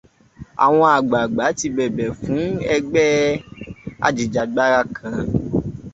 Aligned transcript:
Àwọn 0.65 0.87
àgbàgbà 0.97 1.45
ti 1.59 1.67
bẹ̀bẹ̀ 1.75 2.09
fún 2.21 2.43
ẹgbẹ́ 2.75 3.09
ajìjàgbara 4.05 4.79
kan. 4.95 5.17